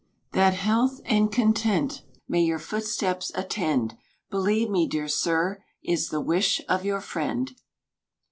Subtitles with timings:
[0.31, 3.97] That health and content may your footsteps attend,
[4.31, 7.51] Believe me, dear sir, is the wish of your friend.